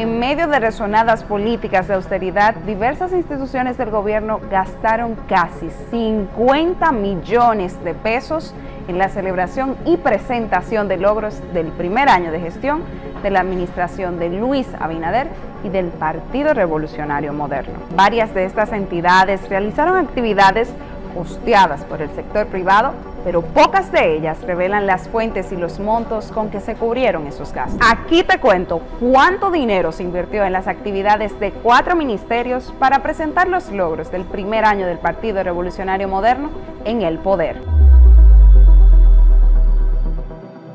en 0.00 0.18
medio 0.18 0.48
de 0.48 0.58
resonadas 0.58 1.24
políticas 1.24 1.86
de 1.86 1.92
austeridad, 1.92 2.54
diversas 2.54 3.12
instituciones 3.12 3.76
del 3.76 3.90
gobierno 3.90 4.40
gastaron 4.50 5.14
casi 5.28 5.68
50 5.90 6.90
millones 6.92 7.84
de 7.84 7.92
pesos 7.92 8.54
en 8.88 8.96
la 8.96 9.10
celebración 9.10 9.76
y 9.84 9.98
presentación 9.98 10.88
de 10.88 10.96
logros 10.96 11.42
del 11.52 11.66
primer 11.66 12.08
año 12.08 12.32
de 12.32 12.40
gestión 12.40 12.82
de 13.22 13.28
la 13.28 13.40
administración 13.40 14.18
de 14.18 14.30
Luis 14.30 14.66
Abinader 14.80 15.28
y 15.64 15.68
del 15.68 15.88
Partido 15.88 16.54
Revolucionario 16.54 17.34
Moderno. 17.34 17.74
Varias 17.94 18.32
de 18.32 18.46
estas 18.46 18.72
entidades 18.72 19.46
realizaron 19.50 19.98
actividades 19.98 20.72
costeadas 21.14 21.84
por 21.84 22.02
el 22.02 22.10
sector 22.10 22.46
privado, 22.46 22.92
pero 23.24 23.42
pocas 23.42 23.92
de 23.92 24.16
ellas 24.16 24.40
revelan 24.42 24.86
las 24.86 25.08
fuentes 25.08 25.52
y 25.52 25.56
los 25.56 25.78
montos 25.78 26.32
con 26.32 26.50
que 26.50 26.60
se 26.60 26.74
cubrieron 26.74 27.26
esos 27.26 27.52
gastos. 27.52 27.78
Aquí 27.86 28.22
te 28.22 28.38
cuento 28.38 28.80
cuánto 28.98 29.50
dinero 29.50 29.92
se 29.92 30.02
invirtió 30.02 30.44
en 30.44 30.52
las 30.52 30.66
actividades 30.66 31.38
de 31.38 31.52
cuatro 31.52 31.96
ministerios 31.96 32.72
para 32.78 33.02
presentar 33.02 33.48
los 33.48 33.70
logros 33.70 34.10
del 34.10 34.24
primer 34.24 34.64
año 34.64 34.86
del 34.86 34.98
Partido 34.98 35.42
Revolucionario 35.42 36.08
Moderno 36.08 36.50
en 36.84 37.02
el 37.02 37.18
poder. 37.18 37.69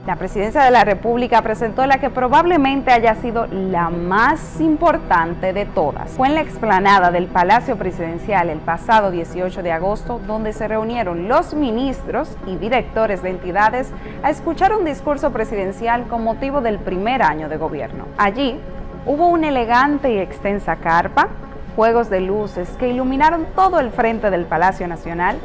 La 0.05 0.17
presidencia 0.17 0.61
de 0.61 0.69
la 0.69 0.83
República 0.83 1.41
presentó 1.41 1.83
la 1.87 1.97
que 1.97 2.11
probablemente 2.11 2.91
haya 2.91 3.15
sido 3.15 3.47
la 3.47 3.89
más 3.89 4.61
importante 4.61 5.51
de 5.51 5.65
todas. 5.65 6.11
Fue 6.11 6.27
en 6.27 6.35
la 6.35 6.41
explanada 6.41 7.09
del 7.09 7.25
Palacio 7.25 7.75
Presidencial 7.75 8.51
el 8.51 8.59
pasado 8.59 9.09
18 9.09 9.63
de 9.63 9.71
agosto, 9.71 10.21
donde 10.27 10.53
se 10.53 10.67
reunieron 10.67 11.27
los 11.27 11.55
ministros 11.55 12.37
y 12.45 12.55
directores 12.57 13.23
de 13.23 13.31
entidades 13.31 13.91
a 14.21 14.29
escuchar 14.29 14.75
un 14.75 14.85
discurso 14.85 15.31
presidencial 15.31 16.03
con 16.07 16.23
motivo 16.23 16.61
del 16.61 16.77
primer 16.77 17.23
año 17.23 17.49
de 17.49 17.57
gobierno. 17.57 18.05
Allí 18.19 18.59
hubo 19.07 19.25
una 19.25 19.49
elegante 19.49 20.13
y 20.13 20.19
extensa 20.19 20.75
carpa, 20.75 21.29
juegos 21.75 22.12
de 22.12 22.21
luces 22.21 22.69
que 22.77 22.90
iluminaron 22.90 23.47
todo 23.55 23.79
el 23.79 23.90
frente 23.90 24.29
del 24.29 24.45
Palacio 24.45 24.87
Nacional, 24.87 25.40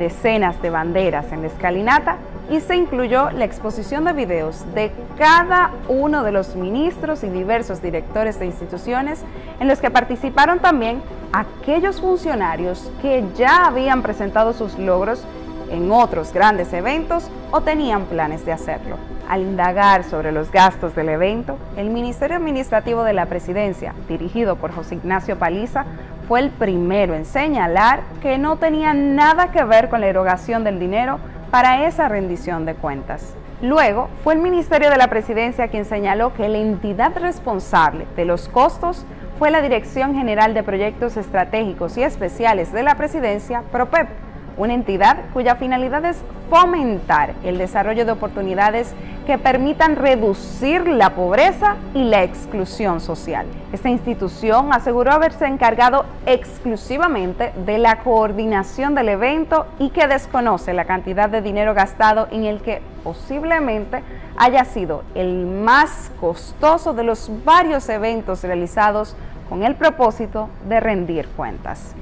decenas 0.00 0.60
de 0.62 0.70
banderas 0.70 1.30
en 1.30 1.42
la 1.42 1.46
escalinata 1.46 2.16
y 2.50 2.60
se 2.60 2.74
incluyó 2.74 3.30
la 3.30 3.44
exposición 3.44 4.04
de 4.04 4.12
videos 4.12 4.64
de 4.74 4.90
cada 5.16 5.70
uno 5.88 6.24
de 6.24 6.32
los 6.32 6.56
ministros 6.56 7.22
y 7.22 7.28
diversos 7.28 7.80
directores 7.80 8.40
de 8.40 8.46
instituciones 8.46 9.22
en 9.60 9.68
los 9.68 9.78
que 9.78 9.90
participaron 9.90 10.58
también 10.58 11.00
aquellos 11.32 12.00
funcionarios 12.00 12.90
que 13.00 13.24
ya 13.36 13.66
habían 13.66 14.02
presentado 14.02 14.52
sus 14.52 14.76
logros 14.78 15.24
en 15.70 15.92
otros 15.92 16.32
grandes 16.32 16.72
eventos 16.72 17.30
o 17.52 17.60
tenían 17.60 18.06
planes 18.06 18.44
de 18.44 18.52
hacerlo. 18.52 18.96
Al 19.28 19.42
indagar 19.42 20.02
sobre 20.02 20.32
los 20.32 20.50
gastos 20.50 20.96
del 20.96 21.08
evento, 21.08 21.56
el 21.76 21.90
Ministerio 21.90 22.36
Administrativo 22.36 23.04
de 23.04 23.12
la 23.12 23.26
Presidencia, 23.26 23.94
dirigido 24.08 24.56
por 24.56 24.72
José 24.72 24.96
Ignacio 24.96 25.38
Paliza, 25.38 25.84
fue 26.26 26.40
el 26.40 26.50
primero 26.50 27.14
en 27.14 27.24
señalar 27.24 28.00
que 28.20 28.38
no 28.38 28.56
tenía 28.56 28.92
nada 28.92 29.52
que 29.52 29.62
ver 29.62 29.88
con 29.88 30.00
la 30.00 30.08
erogación 30.08 30.64
del 30.64 30.80
dinero 30.80 31.20
para 31.50 31.86
esa 31.86 32.08
rendición 32.08 32.64
de 32.64 32.74
cuentas. 32.74 33.34
Luego 33.62 34.08
fue 34.24 34.34
el 34.34 34.40
Ministerio 34.40 34.90
de 34.90 34.96
la 34.96 35.08
Presidencia 35.08 35.68
quien 35.68 35.84
señaló 35.84 36.32
que 36.32 36.48
la 36.48 36.58
entidad 36.58 37.16
responsable 37.18 38.06
de 38.16 38.24
los 38.24 38.48
costos 38.48 39.04
fue 39.38 39.50
la 39.50 39.60
Dirección 39.60 40.14
General 40.14 40.54
de 40.54 40.62
Proyectos 40.62 41.16
Estratégicos 41.16 41.96
y 41.96 42.02
Especiales 42.02 42.72
de 42.72 42.82
la 42.82 42.94
Presidencia, 42.94 43.62
PROPEP, 43.70 44.08
una 44.56 44.74
entidad 44.74 45.18
cuya 45.32 45.56
finalidad 45.56 46.04
es 46.04 46.22
fomentar 46.50 47.34
el 47.44 47.58
desarrollo 47.58 48.04
de 48.04 48.12
oportunidades 48.12 48.94
que 49.26 49.38
permitan 49.38 49.96
reducir 49.96 50.88
la 50.88 51.10
pobreza 51.10 51.76
y 51.94 52.02
la 52.04 52.24
exclusión 52.24 53.00
social. 53.00 53.46
Esta 53.72 53.88
institución 53.88 54.72
aseguró 54.72 55.12
haberse 55.12 55.46
encargado 55.46 56.04
exclusivamente 56.26 57.52
de 57.64 57.78
la 57.78 58.00
coordinación 58.00 58.94
del 58.96 59.10
evento 59.10 59.66
y 59.78 59.90
que 59.90 60.08
desconoce 60.08 60.72
la 60.72 60.84
cantidad 60.84 61.30
de 61.30 61.42
dinero 61.42 61.74
gastado 61.74 62.26
en 62.32 62.44
el 62.44 62.60
que 62.60 62.82
posiblemente 63.04 64.02
haya 64.36 64.64
sido 64.64 65.04
el 65.14 65.46
más 65.46 66.10
costoso 66.20 66.92
de 66.92 67.04
los 67.04 67.30
varios 67.44 67.88
eventos 67.88 68.42
realizados 68.42 69.14
con 69.48 69.62
el 69.62 69.76
propósito 69.76 70.48
de 70.68 70.80
rendir 70.80 71.28
cuentas. 71.28 71.94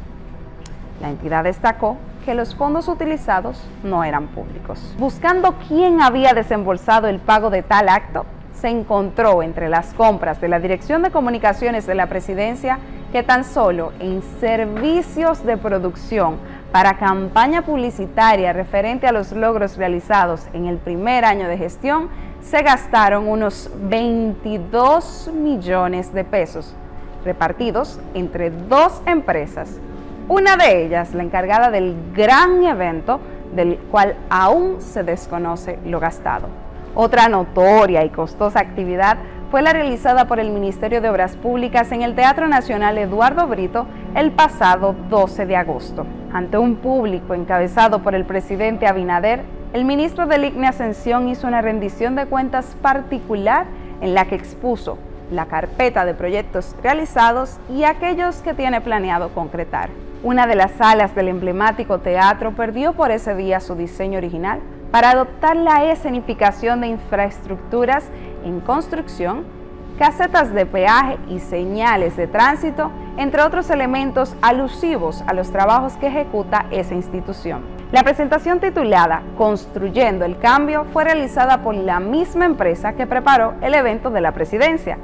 La 1.01 1.11
entidad 1.11 1.45
destacó 1.45 1.97
que 2.29 2.35
los 2.35 2.55
fondos 2.55 2.89
utilizados 2.89 3.59
no 3.83 4.05
eran 4.05 4.27
públicos. 4.27 4.95
Buscando 4.99 5.55
quién 5.67 6.03
había 6.03 6.35
desembolsado 6.35 7.07
el 7.07 7.21
pago 7.21 7.49
de 7.49 7.63
tal 7.63 7.89
acto, 7.89 8.27
se 8.53 8.69
encontró 8.69 9.43
entre 9.43 9.71
las 9.71 9.95
compras 9.95 10.39
de 10.39 10.49
la 10.49 10.61
Dirección 10.61 11.03
de 11.03 11.11
Comunicaciones 11.11 11.87
de 11.87 11.95
la 11.95 12.07
Presidencia 12.11 12.81
que 13.13 13.23
tan 13.23 13.45
solo 13.45 13.95
en 13.99 14.21
servicios 14.41 15.43
de 15.47 15.57
producción 15.57 16.37
para 16.71 16.99
campaña 16.99 17.63
publicitaria 17.63 18.53
referente 18.53 19.07
a 19.07 19.13
los 19.13 19.33
logros 19.33 19.79
realizados 19.79 20.49
en 20.53 20.67
el 20.67 20.77
primer 20.77 21.25
año 21.25 21.49
de 21.49 21.57
gestión 21.57 22.11
se 22.43 22.61
gastaron 22.61 23.27
unos 23.27 23.71
22 23.85 25.31
millones 25.33 26.13
de 26.13 26.25
pesos 26.25 26.75
repartidos 27.25 27.99
entre 28.13 28.51
dos 28.51 29.01
empresas 29.07 29.79
una 30.29 30.57
de 30.57 30.85
ellas, 30.85 31.15
la 31.15 31.23
encargada 31.23 31.71
del 31.71 31.97
gran 32.15 32.63
evento, 32.63 33.19
del 33.55 33.79
cual 33.91 34.15
aún 34.29 34.81
se 34.81 35.03
desconoce 35.03 35.79
lo 35.87 36.01
gastado. 36.01 36.49
Otra 36.95 37.29
notoria 37.29 38.05
y 38.05 38.11
costosa 38.11 38.61
actividad 38.61 39.17
fue 39.51 39.63
la 39.63 39.73
realizada 39.73 40.27
por 40.27 40.39
el 40.39 40.51
Ministerio 40.51 41.01
de 41.01 41.09
Obras 41.09 41.37
Públicas 41.37 41.91
en 41.93 42.03
el 42.03 42.15
Teatro 42.15 42.47
Nacional 42.49 42.99
Eduardo 42.99 43.47
Brito 43.47 43.87
el 44.15 44.33
pasado 44.33 44.95
12 45.09 45.47
de 45.47 45.57
agosto. 45.57 46.05
Ante 46.33 46.59
un 46.59 46.77
público 46.77 47.33
encabezado 47.33 48.01
por 48.01 48.15
el 48.15 48.27
presidente 48.27 48.87
Abinader, 48.87 49.43
el 49.73 49.87
ministro 49.87 50.27
del 50.27 50.45
IGNE 50.45 50.69
Ascensión 50.69 51.29
hizo 51.29 51.47
una 51.47 51.63
rendición 51.63 52.17
de 52.17 52.27
cuentas 52.27 52.77
particular 52.83 53.67
en 54.03 54.13
la 54.13 54.27
que 54.27 54.35
expuso 54.35 54.99
la 55.31 55.47
carpeta 55.47 56.05
de 56.05 56.15
proyectos 56.15 56.77
realizados 56.83 57.59
y 57.71 57.85
aquellos 57.85 58.43
que 58.43 58.55
tiene 58.55 58.83
planeado 58.83 59.31
concretar. 59.31 59.89
Una 60.25 60.49
de 60.49 60.57
las 60.57 60.73
salas 60.73 61.15
del 61.15 61.29
emblemático 61.29 61.99
teatro 62.01 62.51
perdió 62.51 62.93
por 62.93 63.13
ese 63.13 63.37
día 63.37 63.61
su 63.61 63.77
diseño 63.77 64.19
original 64.19 64.59
para 64.91 65.11
adoptar 65.11 65.55
la 65.57 65.85
escenificación 65.93 66.81
de 66.81 66.89
infraestructuras 66.89 68.05
en 68.45 68.59
construcción, 68.59 69.45
casetas 69.97 70.53
de 70.53 70.67
peaje 70.67 71.19
y 71.29 71.39
señales 71.39 72.17
de 72.17 72.27
tránsito, 72.27 72.91
entre 73.17 73.43
otros 73.43 73.71
elementos 73.71 74.35
alusivos 74.43 75.23
a 75.29 75.35
los 75.35 75.53
trabajos 75.53 75.97
que 75.99 76.09
ejecuta 76.09 76.67
esa 76.73 76.95
institución. 76.95 77.63
La 77.93 78.03
presentación 78.03 78.59
titulada 78.59 79.23
Construyendo 79.37 80.25
el 80.25 80.37
Cambio 80.39 80.85
fue 80.93 81.05
realizada 81.05 81.63
por 81.63 81.77
la 81.77 82.01
misma 82.01 82.45
empresa 82.45 82.95
que 82.95 83.07
preparó 83.07 83.55
el 83.61 83.73
evento 83.73 84.11
de 84.11 84.21
la 84.21 84.33
presidencia, 84.33 84.99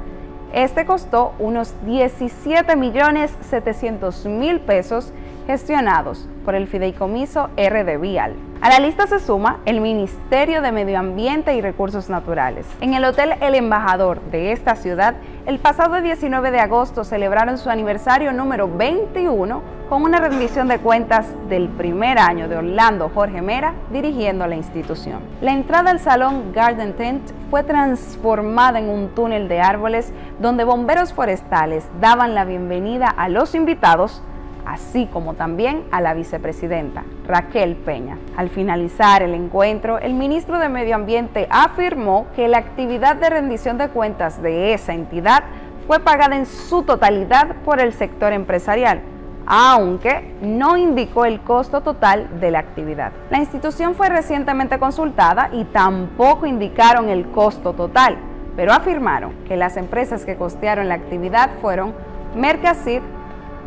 este 0.53 0.85
costó 0.85 1.33
unos 1.39 1.73
17 1.85 2.75
millones 2.75 3.31
700 3.49 4.25
mil 4.25 4.59
pesos 4.61 5.11
gestionados 5.47 6.27
por 6.43 6.55
el 6.55 6.67
fideicomiso 6.67 7.49
RD 7.57 7.99
Vial. 7.99 8.33
A 8.61 8.69
la 8.69 8.79
lista 8.79 9.05
se 9.05 9.19
suma 9.19 9.59
el 9.65 9.81
Ministerio 9.81 10.61
de 10.61 10.71
Medio 10.71 10.97
Ambiente 10.97 11.55
y 11.55 11.61
Recursos 11.61 12.09
Naturales. 12.09 12.65
En 12.81 12.93
el 12.93 13.03
Hotel 13.05 13.33
El 13.41 13.53
Embajador 13.53 14.21
de 14.31 14.51
esta 14.53 14.75
ciudad, 14.75 15.15
el 15.45 15.59
pasado 15.59 16.01
19 16.01 16.51
de 16.51 16.59
agosto 16.59 17.03
celebraron 17.03 17.57
su 17.57 17.69
aniversario 17.69 18.31
número 18.31 18.67
21 18.67 19.61
con 19.89 20.01
una 20.01 20.19
rendición 20.19 20.67
de 20.67 20.79
cuentas 20.79 21.27
del 21.47 21.69
primer 21.69 22.17
año 22.17 22.47
de 22.47 22.57
Orlando 22.57 23.11
Jorge 23.13 23.41
Mera 23.41 23.73
dirigiendo 23.91 24.47
la 24.47 24.55
institución. 24.55 25.19
La 25.41 25.51
entrada 25.51 25.91
al 25.91 25.99
salón 25.99 26.51
Garden 26.53 26.93
Tent 26.93 27.21
fue 27.51 27.63
transformada 27.63 28.79
en 28.79 28.89
un 28.89 29.09
túnel 29.09 29.47
de 29.47 29.61
árboles 29.61 30.11
donde 30.39 30.63
bomberos 30.63 31.13
forestales 31.13 31.85
daban 32.01 32.33
la 32.33 32.45
bienvenida 32.45 33.09
a 33.09 33.29
los 33.29 33.53
invitados 33.53 34.23
así 34.65 35.07
como 35.11 35.33
también 35.35 35.83
a 35.91 36.01
la 36.01 36.13
vicepresidenta, 36.13 37.03
Raquel 37.27 37.75
Peña. 37.75 38.17
Al 38.35 38.49
finalizar 38.49 39.21
el 39.21 39.33
encuentro, 39.33 39.99
el 39.99 40.13
ministro 40.13 40.59
de 40.59 40.69
Medio 40.69 40.95
Ambiente 40.95 41.47
afirmó 41.49 42.27
que 42.35 42.47
la 42.47 42.57
actividad 42.57 43.15
de 43.15 43.29
rendición 43.29 43.77
de 43.77 43.89
cuentas 43.89 44.41
de 44.41 44.73
esa 44.73 44.93
entidad 44.93 45.43
fue 45.87 45.99
pagada 45.99 46.35
en 46.35 46.45
su 46.45 46.83
totalidad 46.83 47.55
por 47.63 47.79
el 47.79 47.93
sector 47.93 48.33
empresarial, 48.33 49.01
aunque 49.45 50.35
no 50.41 50.77
indicó 50.77 51.25
el 51.25 51.41
costo 51.41 51.81
total 51.81 52.39
de 52.39 52.51
la 52.51 52.59
actividad. 52.59 53.11
La 53.29 53.37
institución 53.37 53.93
fue 53.93 54.09
recientemente 54.09 54.79
consultada 54.79 55.49
y 55.51 55.63
tampoco 55.65 56.47
indicaron 56.47 57.09
el 57.09 57.27
costo 57.27 57.73
total, 57.73 58.17
pero 58.55 58.73
afirmaron 58.73 59.33
que 59.47 59.57
las 59.57 59.77
empresas 59.77 60.25
que 60.25 60.35
costearon 60.35 60.87
la 60.87 60.95
actividad 60.95 61.51
fueron 61.61 61.93
Mercasit, 62.35 63.03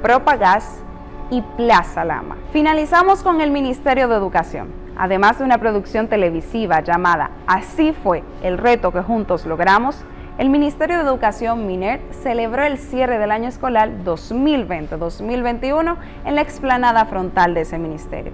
Propagas, 0.02 0.82
y 1.30 1.42
Plaza 1.42 2.04
Lama. 2.04 2.36
Finalizamos 2.52 3.22
con 3.22 3.40
el 3.40 3.50
Ministerio 3.50 4.08
de 4.08 4.16
Educación. 4.16 4.68
Además 4.96 5.38
de 5.38 5.44
una 5.44 5.58
producción 5.58 6.08
televisiva 6.08 6.80
llamada 6.80 7.30
Así 7.46 7.92
fue 7.92 8.24
el 8.42 8.58
reto 8.58 8.92
que 8.92 9.02
juntos 9.02 9.46
logramos, 9.46 10.04
El 10.38 10.50
Ministerio 10.50 10.98
de 10.98 11.02
Educación, 11.02 11.66
MINER, 11.66 12.00
celebró 12.10 12.64
el 12.64 12.78
cierre 12.78 13.18
del 13.18 13.32
año 13.32 13.48
escolar 13.48 13.90
2020-2021 14.04 15.96
en 16.24 16.34
la 16.34 16.40
explanada 16.42 17.04
frontal 17.06 17.54
de 17.54 17.62
ese 17.62 17.78
ministerio. 17.78 18.32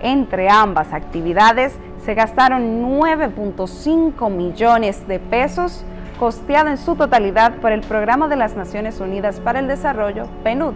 Entre 0.00 0.50
ambas 0.50 0.92
actividades 0.92 1.78
se 2.04 2.14
gastaron 2.14 2.82
9.5 2.82 4.30
millones 4.30 5.06
de 5.06 5.18
pesos, 5.18 5.84
costeado 6.18 6.68
en 6.68 6.78
su 6.78 6.96
totalidad 6.96 7.54
por 7.56 7.72
el 7.72 7.80
Programa 7.80 8.28
de 8.28 8.36
las 8.36 8.56
Naciones 8.56 9.00
Unidas 9.00 9.40
para 9.40 9.60
el 9.60 9.68
Desarrollo, 9.68 10.26
PNUD 10.42 10.74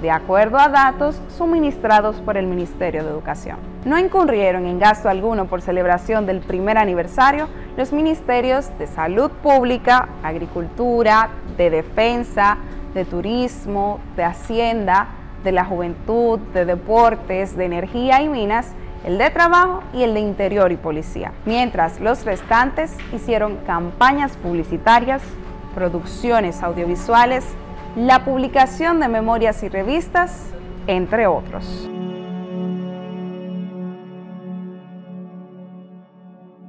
de 0.00 0.10
acuerdo 0.10 0.58
a 0.58 0.68
datos 0.68 1.20
suministrados 1.36 2.16
por 2.16 2.36
el 2.36 2.46
Ministerio 2.46 3.04
de 3.04 3.10
Educación. 3.10 3.56
No 3.84 3.98
incurrieron 3.98 4.66
en 4.66 4.78
gasto 4.78 5.08
alguno 5.08 5.46
por 5.46 5.62
celebración 5.62 6.26
del 6.26 6.40
primer 6.40 6.78
aniversario 6.78 7.48
los 7.76 7.92
ministerios 7.92 8.70
de 8.78 8.86
Salud 8.86 9.30
Pública, 9.30 10.08
Agricultura, 10.22 11.30
de 11.56 11.70
Defensa, 11.70 12.58
de 12.94 13.04
Turismo, 13.04 14.00
de 14.16 14.24
Hacienda, 14.24 15.08
de 15.44 15.52
la 15.52 15.64
Juventud, 15.64 16.38
de 16.52 16.64
Deportes, 16.64 17.56
de 17.56 17.66
Energía 17.66 18.22
y 18.22 18.28
Minas, 18.28 18.72
el 19.04 19.18
de 19.18 19.30
Trabajo 19.30 19.82
y 19.94 20.02
el 20.02 20.14
de 20.14 20.20
Interior 20.20 20.72
y 20.72 20.76
Policía, 20.76 21.32
mientras 21.44 22.00
los 22.00 22.24
restantes 22.24 22.96
hicieron 23.12 23.58
campañas 23.66 24.36
publicitarias, 24.36 25.22
producciones 25.74 26.62
audiovisuales, 26.62 27.44
la 27.96 28.26
publicación 28.26 29.00
de 29.00 29.08
memorias 29.08 29.62
y 29.62 29.68
revistas, 29.68 30.50
entre 30.86 31.26
otros. 31.26 31.85